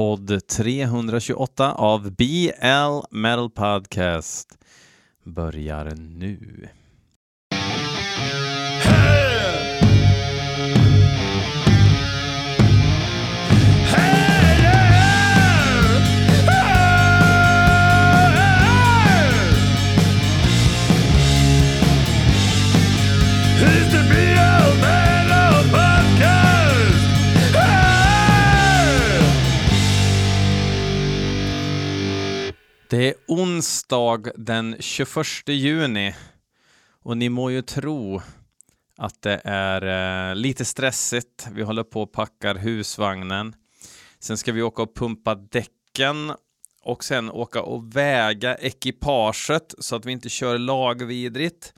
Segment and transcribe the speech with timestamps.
[0.00, 4.58] podd 328 av BL Metal Podcast
[5.24, 6.68] börjar nu.
[32.90, 36.14] Det är onsdag den 21 juni
[37.02, 38.22] och ni må ju tro
[38.96, 41.48] att det är eh, lite stressigt.
[41.52, 43.54] Vi håller på och packar husvagnen.
[44.18, 46.32] Sen ska vi åka och pumpa däcken
[46.82, 51.72] och sen åka och väga ekipaget så att vi inte kör lagvidrigt.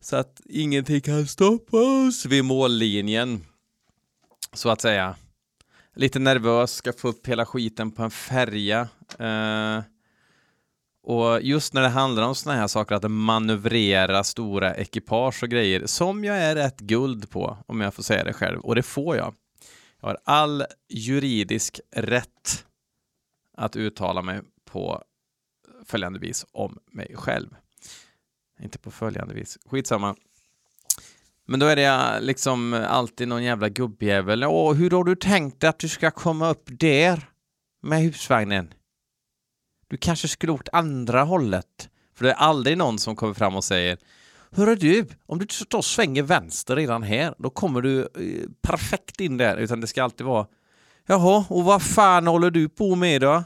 [0.00, 3.44] Så att ingenting kan stoppa oss vid mållinjen.
[4.52, 5.16] Så att säga.
[5.94, 8.88] Lite nervös, ska få upp hela skiten på en färja.
[9.18, 9.82] Eh,
[11.08, 15.86] och just när det handlar om sådana här saker, att manövrera stora ekipage och grejer,
[15.86, 19.16] som jag är rätt guld på, om jag får säga det själv, och det får
[19.16, 19.34] jag.
[20.00, 22.64] Jag har all juridisk rätt
[23.56, 25.02] att uttala mig på
[25.84, 27.48] följande vis om mig själv.
[28.62, 30.16] Inte på följande vis, skitsamma.
[31.46, 34.44] Men då är det liksom alltid någon jävla gubbjävel.
[34.44, 37.30] Åh, hur har du tänkt att du ska komma upp där
[37.82, 38.74] med husvagnen?
[39.88, 41.88] Du kanske skulle åkt andra hållet.
[42.14, 43.98] För det är aldrig någon som kommer fram och säger
[44.50, 49.36] Hörru du, om du då svänger vänster redan här, då kommer du eh, perfekt in
[49.36, 49.56] där.
[49.56, 50.46] Utan det ska alltid vara
[51.06, 53.44] Jaha, och vad fan håller du på med då?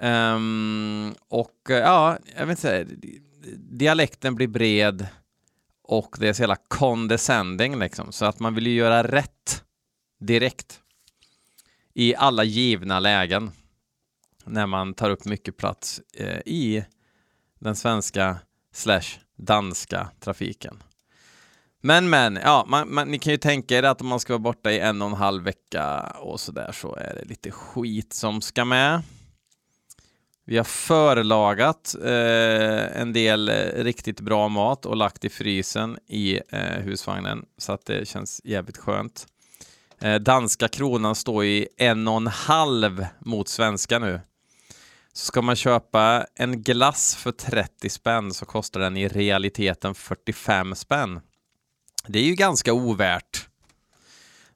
[0.00, 2.86] Um, och eh, ja, jag vet inte,
[3.56, 5.06] dialekten blir bred
[5.82, 9.64] och det är så jävla condescending liksom, så att man vill ju göra rätt
[10.20, 10.80] direkt
[11.94, 13.50] i alla givna lägen
[14.46, 16.84] när man tar upp mycket plats eh, i
[17.58, 18.38] den svenska
[18.72, 20.82] slash danska trafiken.
[21.80, 24.38] Men men, ja, man, man, ni kan ju tänka er att om man ska vara
[24.38, 28.12] borta i en och en halv vecka och så där så är det lite skit
[28.12, 29.02] som ska med.
[30.46, 36.40] Vi har förlagat eh, en del eh, riktigt bra mat och lagt i frysen i
[36.48, 39.26] eh, husvagnen så att det känns jävligt skönt.
[40.00, 44.20] Eh, danska kronan står i en och en halv mot svenska nu.
[45.16, 50.74] Så ska man köpa en glass för 30 spänn så kostar den i realiteten 45
[50.74, 51.20] spänn.
[52.06, 53.48] Det är ju ganska ovärt.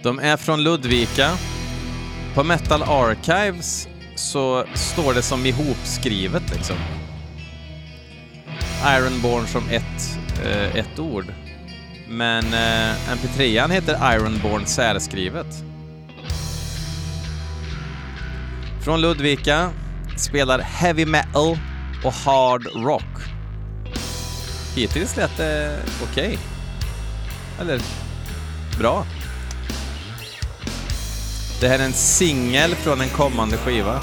[0.02, 1.30] De är från Ludvika.
[2.34, 6.76] På Metal Archives så står det som ihopskrivet liksom.
[8.86, 11.26] Ironborn som ett, eh, ett ord.
[12.08, 15.46] Men eh, MP3an heter Ironborn särskrivet.
[18.84, 19.70] Från Ludvika,
[20.16, 21.58] spelar heavy metal
[22.04, 23.24] och hard rock.
[24.74, 26.26] Hittills lät det okej.
[26.26, 26.38] Okay.
[27.60, 27.80] Eller
[28.78, 29.06] bra.
[31.64, 34.00] Det här är en singel från en kommande skiva.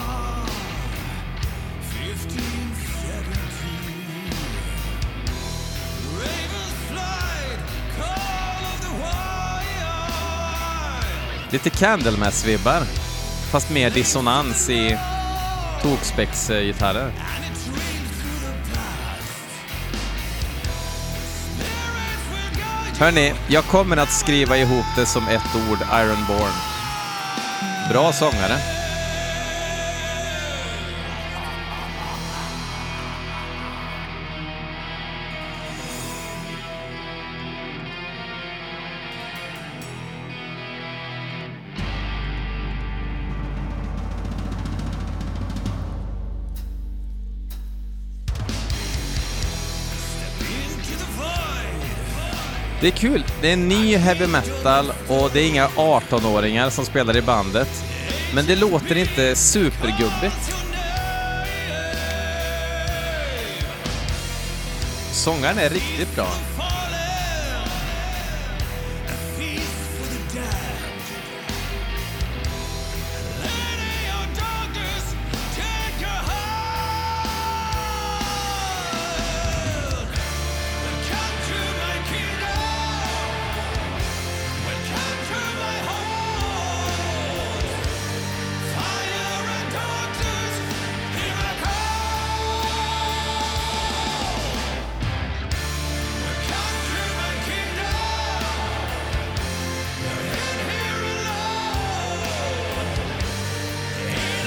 [11.52, 12.84] Lite Candlemass-vibbar,
[13.52, 14.98] fast mer dissonans i
[15.82, 17.12] tokspex-gitarrer.
[23.00, 26.71] Hörni, jag kommer att skriva ihop det som ett ord, Ironborn.
[27.92, 28.81] Bra sångare.
[52.82, 53.24] Det är kul.
[53.42, 57.68] Det är ny heavy metal och det är inga 18-åringar som spelar i bandet.
[58.36, 60.56] Men det låter inte supergubbigt.
[65.12, 66.28] Sångaren är riktigt bra.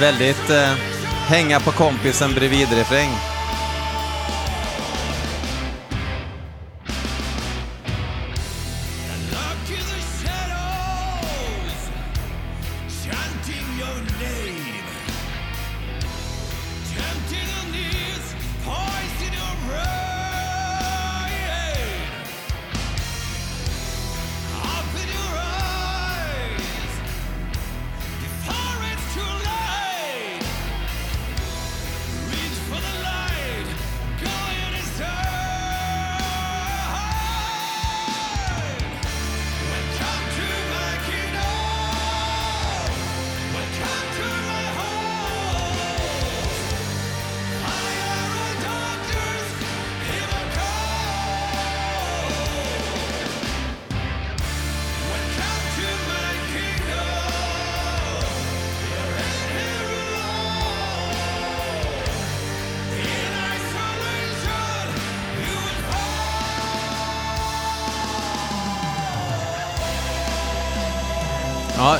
[0.05, 0.75] Väldigt eh,
[1.29, 3.34] hänga på kompisen bredvid-refräng.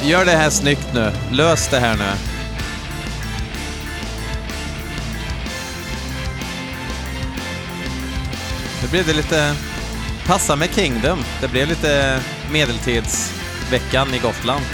[0.09, 1.13] Gör det här snyggt nu.
[1.33, 2.13] Lös det här nu.
[8.83, 9.55] Nu blev det lite...
[10.27, 11.19] Passa med Kingdom.
[11.41, 12.21] Det blev lite
[12.53, 14.65] medeltidsveckan i Gotland.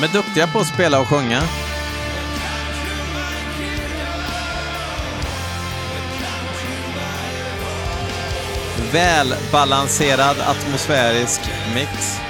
[0.00, 1.42] De är duktiga på att spela och sjunga.
[8.92, 11.40] Välbalanserad atmosfärisk
[11.74, 12.25] mix.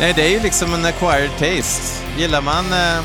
[0.00, 2.04] Nej, det är ju liksom en acquired taste.
[2.18, 2.72] Gillar man...
[2.72, 3.04] Eh,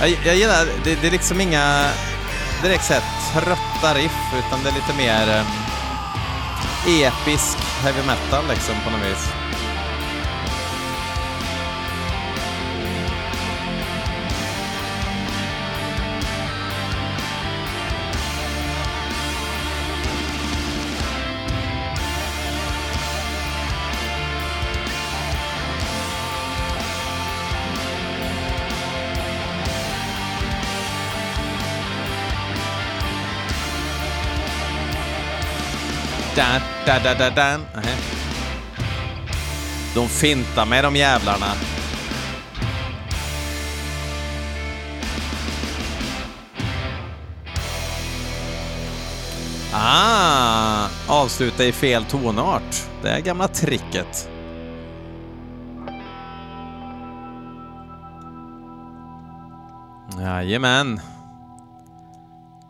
[0.00, 0.66] jag, jag, gillar...
[0.84, 1.90] Det, det, är liksom inga
[2.62, 5.46] direkt sett trötta riff, utan det är lite mer eh,
[6.86, 9.35] episk heavy metal liksom på något vis.
[36.36, 37.58] Da, da, da, da, da.
[37.74, 37.96] Nähä.
[39.94, 41.46] De fintar med de jävlarna.
[49.72, 52.88] Ah, avsluta i fel tonart.
[53.02, 54.28] Det är gamla tricket.
[60.20, 61.00] Jajamän.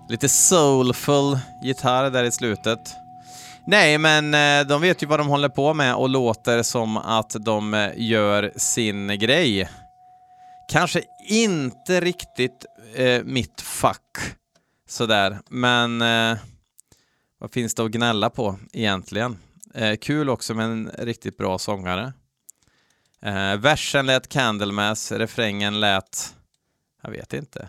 [0.09, 3.06] Lite soulful gitarr där i slutet.
[3.69, 7.37] Nej, men eh, de vet ju vad de håller på med och låter som att
[7.41, 9.69] de eh, gör sin grej.
[10.69, 14.19] Kanske inte riktigt eh, mitt fack
[14.89, 16.39] sådär, men eh,
[17.39, 19.39] vad finns det att gnälla på egentligen?
[19.75, 22.13] Eh, kul också med en riktigt bra sångare.
[23.23, 26.35] Eh, versen lät Candlemass, refrängen lät,
[27.03, 27.69] jag vet inte,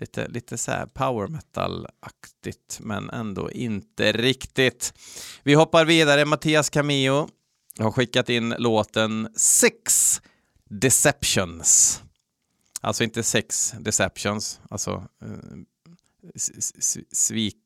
[0.00, 4.94] lite, lite så här power metal-aktigt, men ändå inte riktigt.
[5.42, 6.24] Vi hoppar vidare.
[6.24, 7.28] Mattias Camillo
[7.78, 10.20] har skickat in låten Six
[10.70, 12.02] Deceptions.
[12.80, 15.28] Alltså inte sex deceptions, alltså eh,
[17.12, 17.56] svik,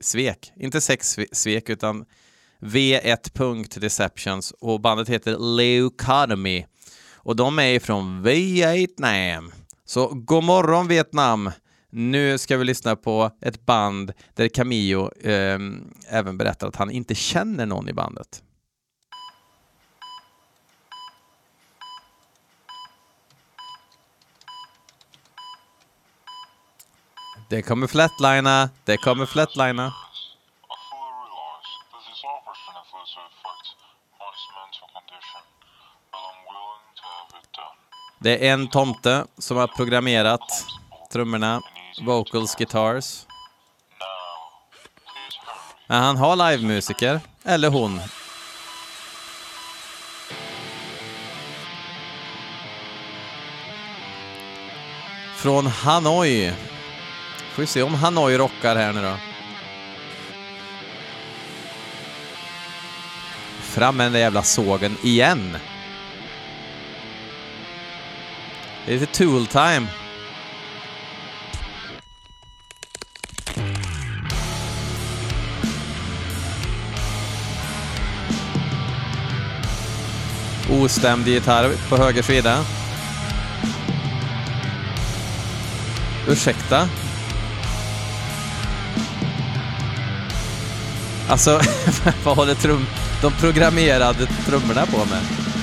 [0.00, 0.52] svek.
[0.56, 2.04] Inte sex svek, utan
[2.60, 3.78] V1.
[3.80, 6.66] Deceptions och bandet heter Leucotomy.
[7.14, 9.52] Och de är ifrån Vietnam.
[9.84, 11.50] Så god morgon Vietnam!
[11.96, 15.58] Nu ska vi lyssna på ett band där Camillo eh,
[16.08, 18.42] även berättar att han inte känner någon i bandet.
[27.50, 29.92] Det kommer flatlina, det kommer flatlina.
[38.18, 40.40] Det är en tomte som har programmerat
[41.12, 41.60] trummorna
[42.02, 43.26] vocals, guitars.
[45.86, 48.00] Men han har livemusiker, eller hon.
[55.36, 56.52] Från Hanoi.
[57.52, 59.16] Får vi se om Hanoi rockar här nu då.
[63.60, 65.56] Fram med den där jävla sågen igen.
[68.86, 69.46] Det är lite tool
[80.84, 82.64] ostämd gitarr på höger sida.
[86.28, 86.88] Ursäkta?
[91.28, 91.60] Alltså,
[92.24, 92.86] vad håller trum
[93.22, 95.53] de programmerade trummorna på med?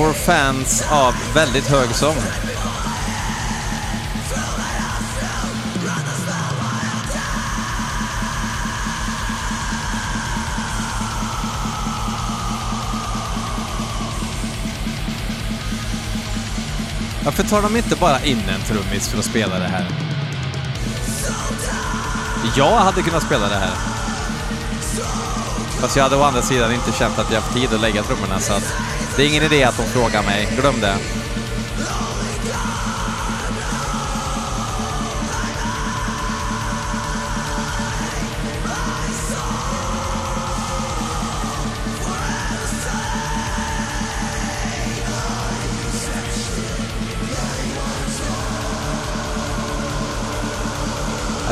[0.00, 2.16] For fans av väldigt hög sång.
[17.24, 19.86] Varför tar de inte bara in en trummis för att spela det här?
[22.56, 23.74] Jag hade kunnat spela det här.
[25.80, 28.40] Fast jag hade å andra sidan inte känt att jag haft tid att lägga trummorna
[28.40, 28.74] så att
[29.16, 30.96] det är ingen idé att de frågar mig, glöm det.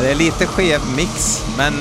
[0.08, 1.74] det är lite skev mix, men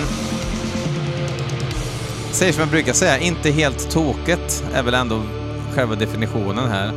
[2.31, 5.21] säger som jag brukar säga, inte helt tokigt är väl ändå
[5.77, 6.91] själva definitionen här.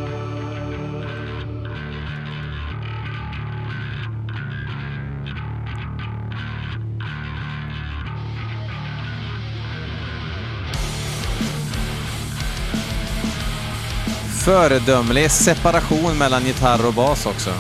[14.44, 17.50] Föredömlig separation mellan gitarr och bas också.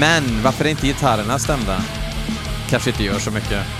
[0.00, 1.82] Men varför är inte gitarrerna stämda?
[2.70, 3.77] Kanske inte gör så mycket.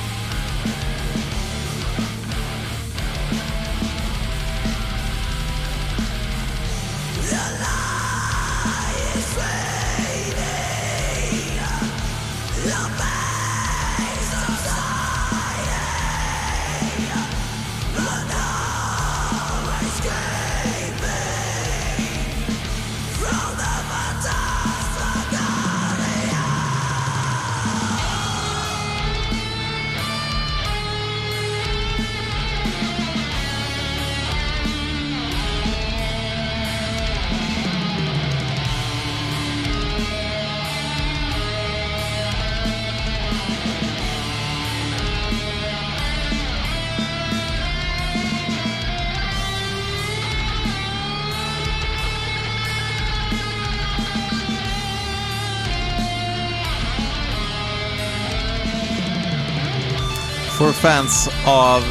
[60.78, 61.82] Fans av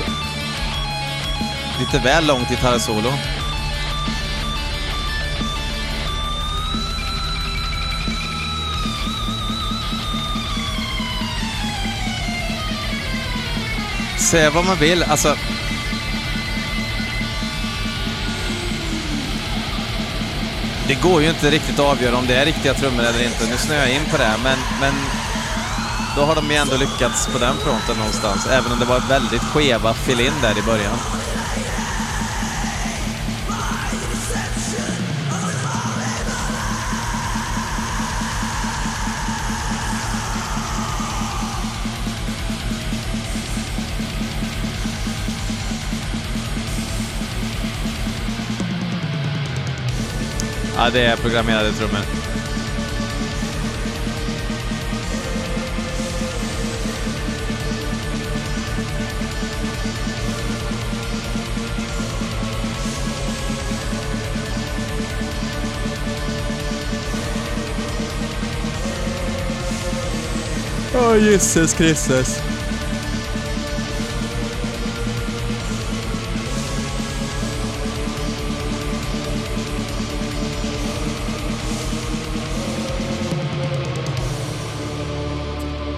[1.80, 3.14] lite väl långt gitarrsolo.
[14.18, 15.36] Säga vad man vill, alltså...
[20.88, 23.46] Det går ju inte riktigt att avgöra om det är riktiga trummor eller inte.
[23.50, 24.94] Nu snöar jag in på det, men, men
[26.18, 29.42] då har de ju ändå lyckats på den fronten någonstans, även om det var väldigt
[29.42, 30.98] skeva fill-in där i början.
[50.78, 52.27] Ja, det är programmerade trummor.
[71.18, 72.42] Åh, oh, Kristus.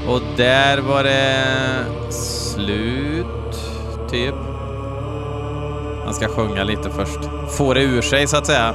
[0.08, 3.26] Och där var det slut,
[4.12, 4.36] typ.
[6.06, 7.20] Han ska sjunga lite först.
[7.58, 8.74] Få det ur sig, så att säga.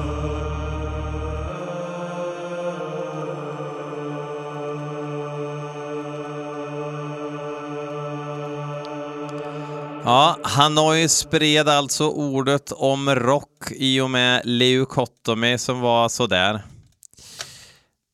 [10.06, 16.62] Ja, Hanoi spred alltså ordet om rock i och med leukotomi som var sådär.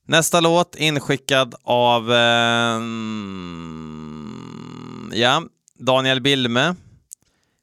[0.06, 2.80] Nästa låt inskickad av eh,
[5.20, 5.42] ja,
[5.78, 6.74] Daniel Bilme.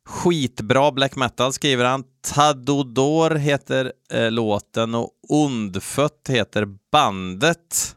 [0.06, 2.04] Skitbra black metal skriver han.
[2.22, 7.96] Tadodor heter eh, låten och Ondfött heter bandet.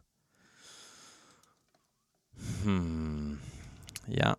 [2.62, 3.38] Hmm.
[4.06, 4.36] Ja.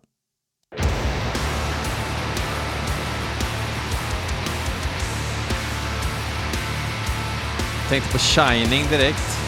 [7.92, 9.38] Tänkte på Shining direkt.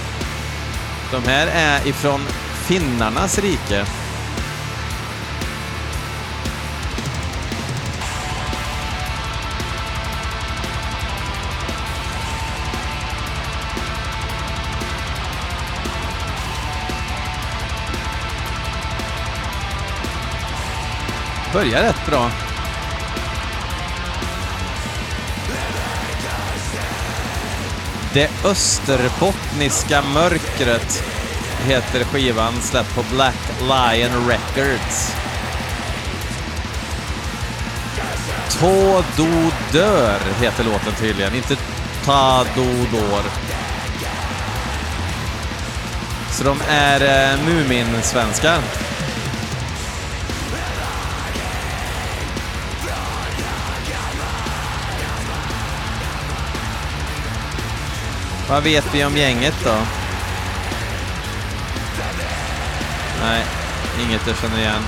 [1.11, 2.21] De här är ifrån
[2.67, 3.87] finnarnas rike.
[21.53, 22.44] Börjar rätt bra.
[28.15, 31.05] Det österbottniska mörkret
[31.67, 35.15] heter skivan, släppt på Black Lion Records.
[38.61, 41.57] Tådo dör heter låten tydligen, inte
[42.05, 43.23] Ta-Do-Dår.
[46.31, 47.01] Så de är
[47.33, 48.84] eh, Mumin-svenskar.
[58.49, 59.77] Vad vet vi om gänget då?
[63.23, 63.45] Nej,
[64.01, 64.83] inget jag känner igen.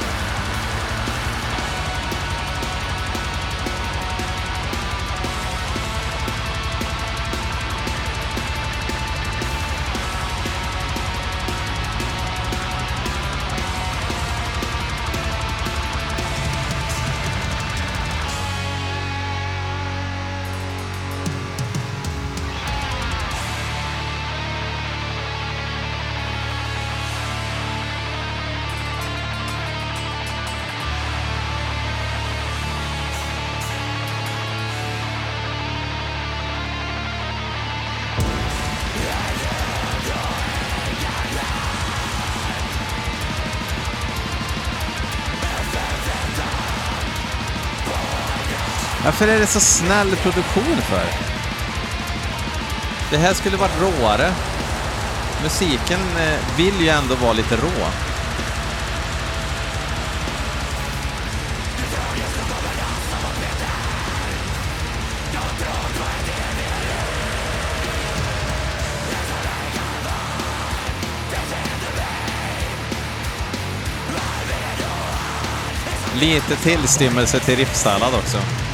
[49.18, 51.04] Varför är det så snäll produktion för?
[53.10, 54.32] Det här skulle varit råare.
[55.42, 57.86] Musiken eh, vill ju ändå vara lite rå.
[76.14, 78.65] Lite tillstymmelse till riffsallad också.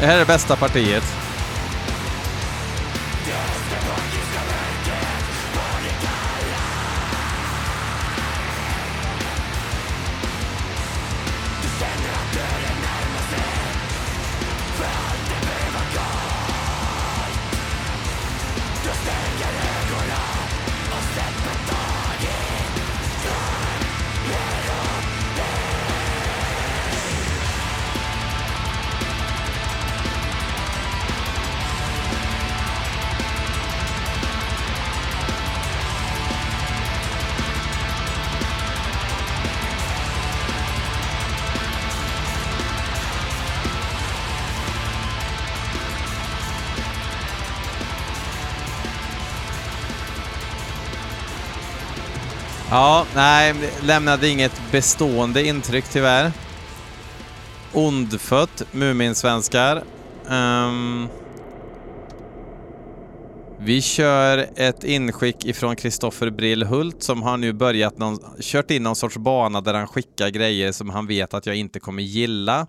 [0.00, 1.19] Det här är det bästa partiet.
[52.80, 56.32] Ja, nej, lämnade inget bestående intryck tyvärr.
[57.72, 59.82] Ondfött, Muminsvenskar.
[60.28, 61.08] Um,
[63.58, 68.96] vi kör ett inskick ifrån Kristoffer Brillhult som har nu börjat någon, kört in någon
[68.96, 72.66] sorts bana där han skickar grejer som han vet att jag inte kommer gilla.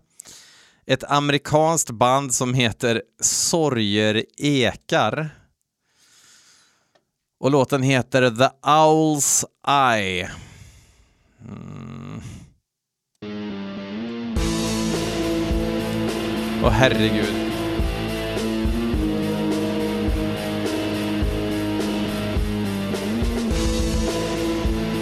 [0.88, 5.30] Ett amerikanskt band som heter Sorger ekar.
[7.42, 10.30] Och låten heter The Owl's Eye.
[11.48, 12.22] Mm.
[16.64, 17.36] Åh herregud.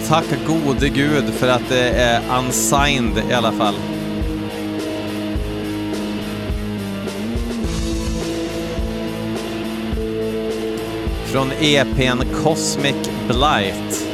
[0.08, 3.74] Tack gode gud för att det är unsigned i alla fall.
[11.32, 14.06] Från EPn Cosmic Blight.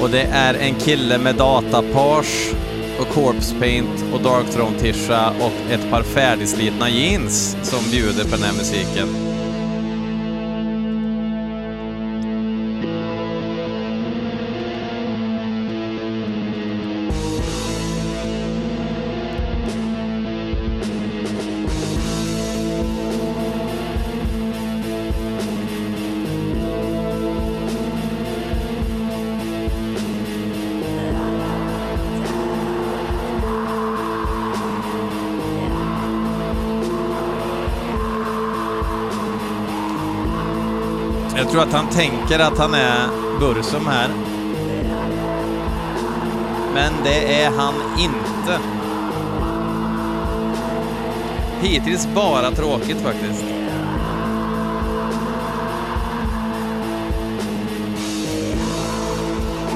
[0.00, 2.54] Och det är en kille med datapage
[3.00, 8.52] och corpse paint och Darkthrone-tisha och ett par färdigslitna jeans som bjuder på den här
[8.52, 9.31] musiken.
[41.52, 43.08] Tror att han tänker att han är
[43.40, 44.08] Bursum här.
[46.74, 48.58] Men det är han inte.
[51.60, 53.44] Hittills bara tråkigt faktiskt.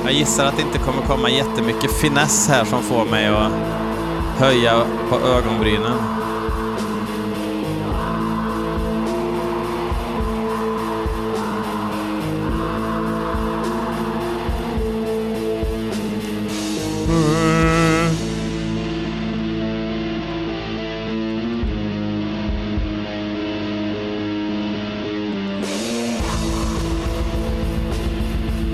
[0.05, 3.53] Jag gissar att det inte kommer komma jättemycket finess här som får mig att
[4.39, 6.26] höja på ögonbrynen.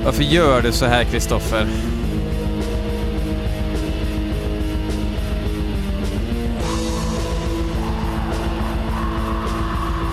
[0.04, 1.66] Varför gör du så här, Kristoffer?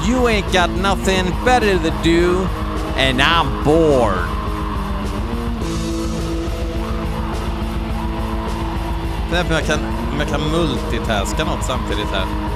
[0.07, 2.47] You ain't got nothing better to do
[2.97, 4.25] and I'm bored.
[9.31, 9.79] Det är att jag kan,
[10.13, 12.48] om jag kan multitaska något samtidigt här.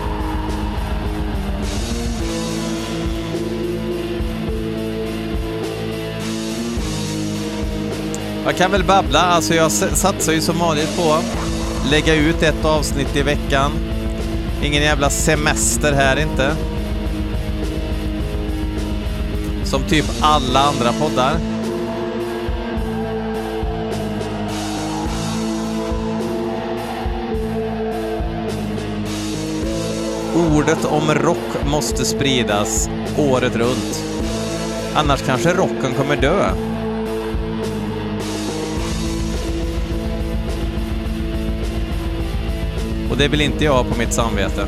[8.46, 11.26] Jag kan väl babbla, alltså jag satsar ju som vanligt på att
[11.92, 13.72] lägga ut ett avsnitt i veckan.
[14.64, 16.56] Ingen jävla semester här inte.
[19.64, 21.34] Som typ alla andra poddar.
[30.36, 34.04] Ordet om rock måste spridas året runt.
[34.96, 36.73] Annars kanske rocken kommer dö.
[43.14, 44.68] Och det vill inte jag ha på mitt samvete.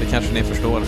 [0.00, 0.82] Det kanske ni förstår.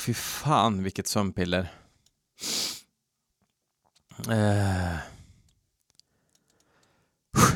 [0.00, 1.72] Fy fan vilket sömnpiller.
[4.30, 4.96] Eh.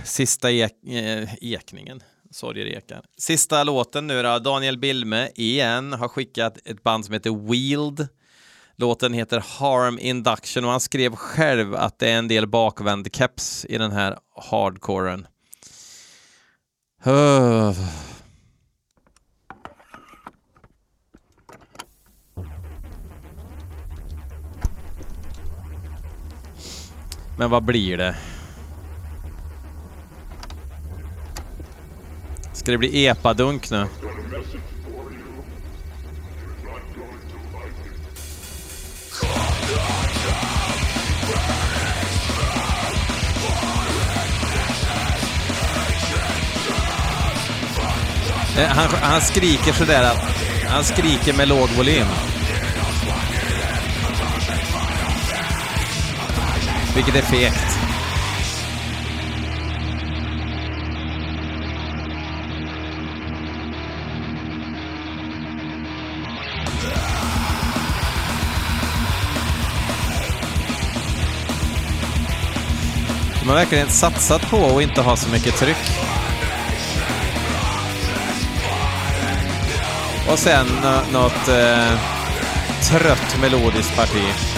[0.05, 2.03] Sista ek, eh, ekningen.
[2.31, 3.05] Sorger ekar.
[3.19, 4.39] Sista låten nu då.
[4.39, 8.09] Daniel Bilme igen har skickat ett band som heter Wield.
[8.77, 13.65] Låten heter Harm Induction och han skrev själv att det är en del bakvänd keps
[13.65, 14.19] i den här
[14.51, 15.27] hardcoren.
[17.07, 18.14] Uh.
[27.37, 28.17] Men vad blir det?
[32.53, 33.87] Ska det bli epadunk nu?
[48.59, 50.19] Eh, han, han skriker sådär att
[50.69, 52.07] han skriker med låg volym.
[56.95, 57.79] Vilket är fegt.
[73.41, 75.77] De har verkligen satsat på att inte ha så mycket tryck.
[80.31, 80.67] Och sen
[81.13, 81.99] något eh,
[82.83, 84.54] trött melodiskt parti.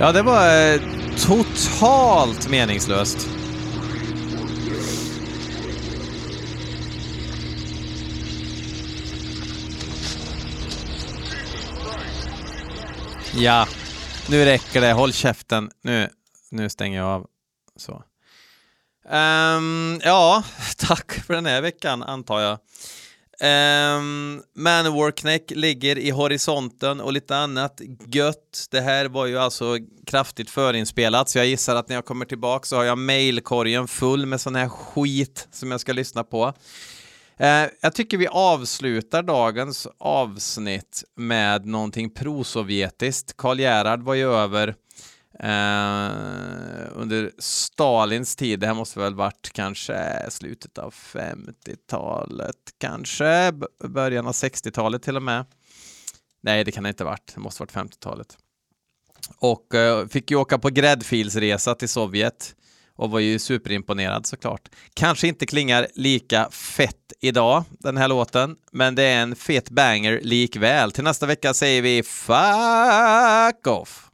[0.00, 0.80] Ja, det var eh,
[1.26, 3.28] totalt meningslöst.
[13.34, 13.66] Ja,
[14.30, 14.92] nu räcker det.
[14.92, 15.70] Håll käften.
[15.82, 16.08] Nu,
[16.50, 17.26] nu stänger jag av.
[17.76, 18.02] Så.
[19.10, 20.42] Um, ja,
[20.76, 22.58] tack för den här veckan antar jag.
[23.40, 28.66] Ehm, um, Manowar Knäck ligger i horisonten och lite annat gött.
[28.70, 29.76] Det här var ju alltså
[30.06, 34.26] kraftigt förinspelat så jag gissar att när jag kommer tillbaka så har jag mailkorgen full
[34.26, 36.46] med sån här skit som jag ska lyssna på.
[37.40, 43.36] Uh, jag tycker vi avslutar dagens avsnitt med någonting prosovjetiskt.
[43.36, 44.74] Karl Gerhard var ju över
[45.42, 53.52] Eh, under Stalins tid, det här måste väl varit kanske slutet av 50-talet, kanske
[53.84, 55.44] början av 60-talet till och med.
[56.42, 58.38] Nej, det kan det inte ha varit, det måste ha varit 50-talet.
[59.36, 62.54] Och eh, fick ju åka på gräddfilsresa till Sovjet
[62.96, 64.68] och var ju superimponerad såklart.
[64.94, 70.20] Kanske inte klingar lika fett idag, den här låten, men det är en fet banger
[70.22, 70.92] likväl.
[70.92, 74.09] Till nästa vecka säger vi fuck off!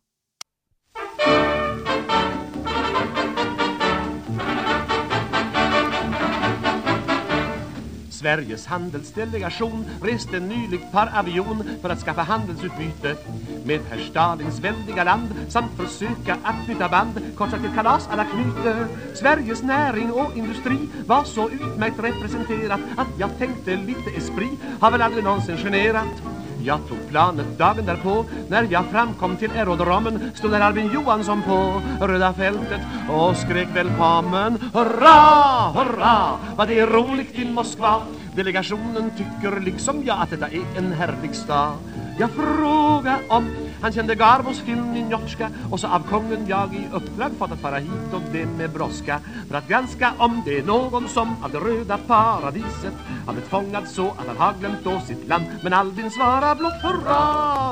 [8.27, 13.17] Sveriges handelsdelegation reste nyligt par avion för att skaffa handelsutbyte
[13.65, 18.25] med herr Stalins väldiga land samt försöka att knyta band, kort sagt ett kalas alla
[18.25, 18.87] knyter.
[19.15, 25.03] Sveriges näring och industri var så utmärkt representerat att jag tänkte lite esprit har väl
[25.03, 26.36] aldrig någonsin generat.
[26.67, 28.25] Jag tog planet dagen därpå.
[28.49, 34.59] När jag framkom till aerodromen Stod där Albin Johansson på röda fältet Och skrek välkommen.
[34.75, 38.03] Hurra, hurra, vad det är roligt i Moskva.
[38.35, 41.73] Delegationen tycker liksom jag att detta är en härlig stad.
[42.19, 43.49] Jag frågar om
[43.81, 47.79] han kände Garbos film Ninjotska Och så av kungen jag i uppdrag fått att fara
[47.79, 51.59] hit och det med brådska För att granska om det är någon som av det
[51.59, 52.95] röda paradiset
[53.27, 56.83] Har blivit fångad så att han har glömt då sitt land Men Albin svarar blott
[56.83, 57.21] hurra,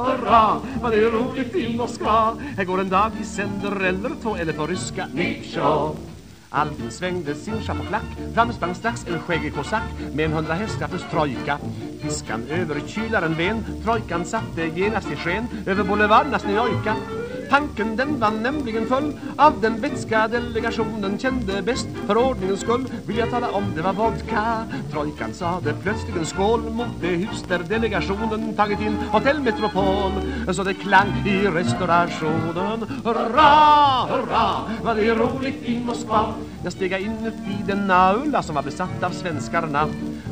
[0.05, 4.37] hurra Vad det är roligt i Moskva Här går en dag i sänder eller två
[4.37, 6.14] eller på ryska Nikshov!
[6.55, 9.83] Albin svängde sin chapeauklack Fram sprang strax en skäggig kosack.
[10.15, 11.59] Med en hundra hästar trojka.
[12.03, 15.47] Piskan över kylaren ven Trojkan satte genast i sken.
[15.67, 16.97] Över boulevardernas Njojka
[17.51, 19.19] Tanken den var nämligen full.
[19.37, 21.89] Av den vätska delegationen kände bäst.
[22.07, 24.65] För ordningens skull vill jag tala om det var vodka.
[24.93, 30.13] Trojkan sade plötsligen skål Mot det hus där delegationen tagit in Hotell Metropol
[30.53, 32.85] Så det klang i restaurationen.
[33.05, 36.35] Hurra, hurra, vad det är roligt i Moskva.
[36.65, 39.89] Jag steg in i den aula som var besatt av svenskarna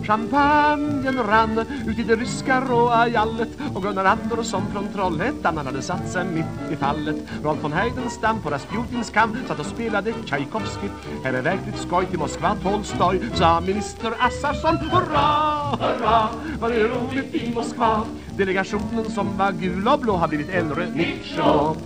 [0.07, 5.83] Champagnen rann ut i det ryska råa jallet Och Gunnar Andersson från Trollhättan Han hade
[5.83, 7.17] satt sig mitt i fallet.
[7.43, 10.88] Rolf von Heidenstam på Rasputins kam Satt och spelade Tchaikovsky
[11.25, 14.77] Här är verkligt skoj till Moskva Tolstoj Sa minister Assarsson.
[14.77, 15.27] Hurra,
[15.81, 16.29] hurra,
[16.61, 18.03] vad det är roligt i Moskva.
[18.37, 21.77] Delegationen som var gul och blå har blivit en Nitschå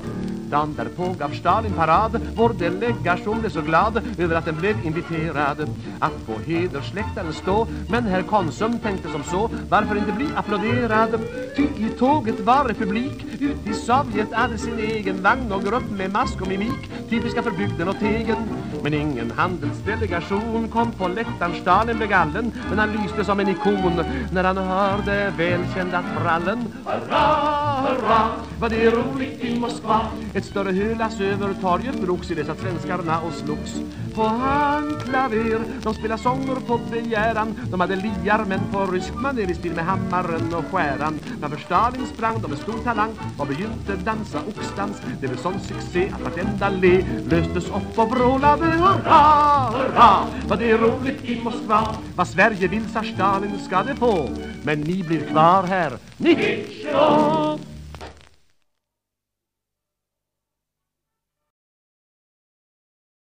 [0.51, 2.21] Dagen därpå gav Stalin parad.
[2.37, 5.71] Vår delegation blev så glad över att den blev inviterad.
[5.99, 7.67] Att på hedersläktaren stå.
[7.91, 11.21] Men herr Konsum tänkte som så Varför inte bli applåderad?
[11.57, 13.25] Ty i tåget var republik.
[13.40, 16.90] Ut i Sovjet hade sin egen vagn och grupp med mask och mimik.
[17.11, 18.37] Typiska för bygden och tegen.
[18.83, 21.55] Men ingen handelsdelegation kom på läktaren.
[21.61, 24.05] Stalin blev gallen Men han lyste som en ikon.
[24.33, 26.59] När han hörde välkända trallen.
[26.85, 27.27] Hurra,
[27.88, 28.29] hurra,
[28.61, 30.01] vad det är roligt i Moskva.
[30.35, 33.81] Ett större hölas över torget drogs i dessa svenskarna och slogs
[34.17, 35.61] på handklaver.
[35.83, 37.55] De spelar sånger på begäran.
[37.71, 41.19] De hade liar men på rysk manér i stil med hammaren och skäran.
[41.41, 44.97] Framför Stalin sprang de med stor talang och begynte dansa oxdans.
[45.21, 49.21] Det blev sån succé att vartenda le löstes upp och vrålade hurra,
[49.77, 50.27] hurra.
[50.49, 51.97] Vad det är roligt i Moskva.
[52.17, 54.29] Vad Sverige vill sa Stalin ska det få.
[54.63, 55.99] Men ni blir kvar här.
[56.17, 56.37] Ni!